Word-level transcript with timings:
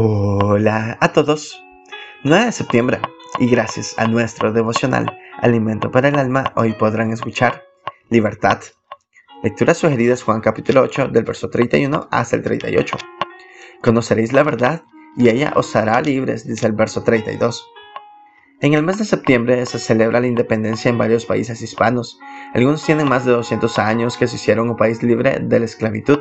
Hola 0.00 0.96
a 1.00 1.12
todos. 1.12 1.60
9 2.22 2.44
de 2.44 2.52
septiembre 2.52 3.00
y 3.40 3.50
gracias 3.50 3.96
a 3.98 4.06
nuestro 4.06 4.52
devocional 4.52 5.18
Alimento 5.40 5.90
para 5.90 6.06
el 6.06 6.16
Alma, 6.20 6.52
hoy 6.54 6.74
podrán 6.74 7.10
escuchar 7.10 7.64
Libertad. 8.08 8.60
Lecturas 9.42 9.78
sugeridas 9.78 10.22
Juan 10.22 10.40
capítulo 10.40 10.82
8 10.82 11.08
del 11.08 11.24
verso 11.24 11.50
31 11.50 12.06
hasta 12.12 12.36
el 12.36 12.42
38. 12.42 12.96
Conoceréis 13.82 14.32
la 14.32 14.44
verdad 14.44 14.84
y 15.16 15.30
ella 15.30 15.52
os 15.56 15.74
hará 15.74 16.00
libres, 16.00 16.46
dice 16.46 16.68
el 16.68 16.74
verso 16.74 17.02
32. 17.02 17.68
En 18.60 18.74
el 18.74 18.84
mes 18.84 18.98
de 18.98 19.04
septiembre 19.04 19.66
se 19.66 19.80
celebra 19.80 20.20
la 20.20 20.28
independencia 20.28 20.90
en 20.90 20.98
varios 20.98 21.26
países 21.26 21.60
hispanos. 21.60 22.20
Algunos 22.54 22.84
tienen 22.84 23.08
más 23.08 23.24
de 23.24 23.32
200 23.32 23.76
años 23.80 24.16
que 24.16 24.28
se 24.28 24.36
hicieron 24.36 24.70
un 24.70 24.76
país 24.76 25.02
libre 25.02 25.40
de 25.42 25.58
la 25.58 25.64
esclavitud. 25.64 26.20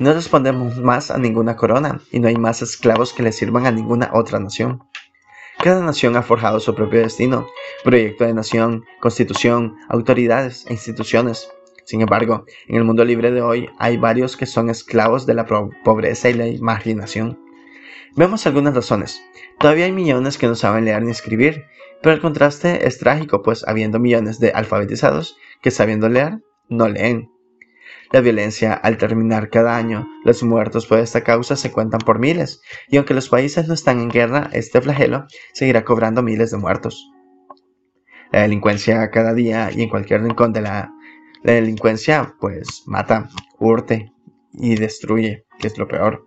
No 0.00 0.14
respondemos 0.14 0.78
más 0.78 1.10
a 1.10 1.18
ninguna 1.18 1.56
corona 1.56 2.00
y 2.10 2.20
no 2.20 2.28
hay 2.28 2.36
más 2.36 2.62
esclavos 2.62 3.12
que 3.12 3.22
le 3.22 3.32
sirvan 3.32 3.66
a 3.66 3.70
ninguna 3.70 4.08
otra 4.14 4.40
nación. 4.40 4.82
Cada 5.62 5.82
nación 5.82 6.16
ha 6.16 6.22
forjado 6.22 6.58
su 6.58 6.74
propio 6.74 7.00
destino, 7.00 7.46
proyecto 7.84 8.24
de 8.24 8.32
nación, 8.32 8.84
constitución, 8.98 9.76
autoridades 9.90 10.64
e 10.68 10.72
instituciones. 10.72 11.50
Sin 11.84 12.00
embargo, 12.00 12.46
en 12.66 12.76
el 12.76 12.84
mundo 12.84 13.04
libre 13.04 13.30
de 13.30 13.42
hoy 13.42 13.68
hay 13.78 13.98
varios 13.98 14.38
que 14.38 14.46
son 14.46 14.70
esclavos 14.70 15.26
de 15.26 15.34
la 15.34 15.44
pobreza 15.44 16.30
y 16.30 16.32
la 16.32 16.46
imaginación. 16.46 17.38
Vemos 18.16 18.46
algunas 18.46 18.74
razones. 18.74 19.22
Todavía 19.58 19.84
hay 19.84 19.92
millones 19.92 20.38
que 20.38 20.46
no 20.46 20.54
saben 20.54 20.86
leer 20.86 21.02
ni 21.02 21.10
escribir, 21.10 21.66
pero 22.00 22.14
el 22.14 22.22
contraste 22.22 22.86
es 22.86 22.98
trágico, 22.98 23.42
pues 23.42 23.68
habiendo 23.68 23.98
millones 23.98 24.40
de 24.40 24.52
alfabetizados 24.52 25.36
que 25.60 25.70
sabiendo 25.70 26.08
leer, 26.08 26.38
no 26.70 26.88
leen. 26.88 27.28
La 28.12 28.20
violencia, 28.20 28.74
al 28.74 28.96
terminar 28.96 29.50
cada 29.50 29.76
año, 29.76 30.08
los 30.24 30.42
muertos 30.42 30.86
por 30.86 30.98
esta 30.98 31.22
causa 31.22 31.56
se 31.56 31.70
cuentan 31.70 32.00
por 32.00 32.18
miles, 32.18 32.60
y 32.88 32.96
aunque 32.96 33.14
los 33.14 33.28
países 33.28 33.68
no 33.68 33.74
están 33.74 34.00
en 34.00 34.10
guerra, 34.10 34.50
este 34.52 34.80
flagelo 34.80 35.26
seguirá 35.52 35.84
cobrando 35.84 36.22
miles 36.22 36.50
de 36.50 36.58
muertos. 36.58 37.10
La 38.32 38.42
delincuencia 38.42 39.10
cada 39.10 39.34
día 39.34 39.70
y 39.72 39.82
en 39.82 39.88
cualquier 39.88 40.22
rincón 40.22 40.52
de 40.52 40.62
la, 40.62 40.92
delincuencia, 41.42 42.34
pues 42.40 42.82
mata, 42.86 43.28
hurte 43.58 44.12
y 44.52 44.74
destruye, 44.76 45.46
que 45.58 45.68
es 45.68 45.78
lo 45.78 45.88
peor. 45.88 46.26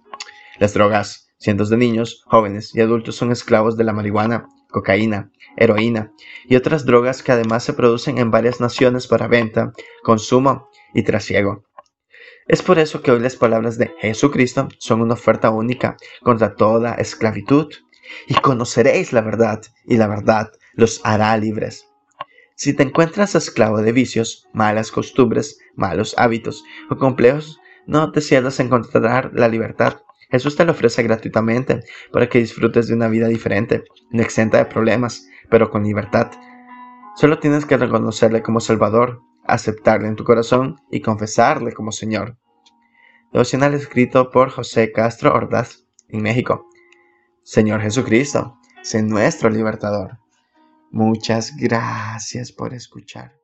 Las 0.60 0.74
drogas, 0.74 1.24
Cientos 1.44 1.70
de 1.70 1.76
niños, 1.76 2.24
jóvenes 2.28 2.74
y 2.74 2.80
adultos 2.80 3.18
son 3.18 3.30
esclavos 3.34 3.76
de 3.76 3.84
la 3.84 3.92
marihuana, 3.92 4.48
cocaína, 4.70 5.30
heroína 5.58 6.14
y 6.46 6.56
otras 6.56 6.86
drogas 6.86 7.22
que 7.22 7.34
además 7.34 7.66
se 7.66 7.74
producen 7.74 8.18
en 8.18 8.32
varias 8.32 8.62
naciones 8.62 9.08
para 9.08 9.28
venta, 9.28 9.74
consumo 10.04 10.70
y 10.94 11.04
trasiego. 11.04 11.64
Es 12.48 12.62
por 12.62 12.78
eso 12.80 13.02
que 13.02 13.12
hoy 13.12 13.20
las 13.20 13.36
palabras 13.36 13.78
de 13.78 13.94
Jesucristo 14.00 14.68
son 14.80 15.02
una 15.02 15.14
oferta 15.14 15.50
única 15.50 15.98
contra 16.22 16.56
toda 16.56 16.96
esclavitud. 16.96 17.72
Y 18.28 18.34
conoceréis 18.36 19.14
la 19.14 19.22
verdad, 19.22 19.62
y 19.86 19.98
la 19.98 20.08
verdad 20.08 20.52
los 20.74 21.00
hará 21.04 21.36
libres. 21.38 21.88
Si 22.56 22.74
te 22.74 22.84
encuentras 22.84 23.34
esclavo 23.34 23.82
de 23.82 23.92
vicios, 23.92 24.48
malas 24.54 24.92
costumbres, 24.92 25.58
malos 25.76 26.14
hábitos 26.18 26.64
o 26.90 26.98
complejos, 26.98 27.60
no 27.88 28.12
te 28.12 28.22
cierres 28.22 28.60
a 28.60 28.64
encontrar 28.64 29.32
la 29.34 29.48
libertad. 29.48 30.02
Jesús 30.30 30.56
te 30.56 30.66
lo 30.66 30.74
ofrece 30.74 31.02
gratuitamente 31.04 31.82
para 32.12 32.28
que 32.28 32.40
disfrutes 32.40 32.88
de 32.88 32.94
una 32.94 33.08
vida 33.08 33.28
diferente, 33.28 33.84
no 34.12 34.22
exenta 34.22 34.58
de 34.58 34.66
problemas, 34.66 35.28
pero 35.50 35.70
con 35.70 35.84
libertad. 35.84 36.32
Solo 37.16 37.40
tienes 37.40 37.66
que 37.66 37.78
reconocerle 37.78 38.42
como 38.42 38.60
Salvador, 38.60 39.22
aceptarle 39.54 40.08
en 40.08 40.16
tu 40.16 40.24
corazón 40.24 40.82
y 40.92 41.02
confesarle 41.02 41.74
como 41.74 41.92
Señor. 41.92 42.38
Devocional 43.32 43.74
escrito 43.74 44.30
por 44.32 44.50
José 44.50 44.92
Castro 44.92 45.34
Ordaz, 45.34 45.86
en 46.10 46.22
México. 46.22 46.68
Señor 47.44 47.82
Jesucristo, 47.82 48.58
sé 48.82 49.02
nuestro 49.04 49.50
libertador. 49.50 50.20
Muchas 50.92 51.56
gracias 51.56 52.52
por 52.52 52.74
escuchar. 52.74 53.43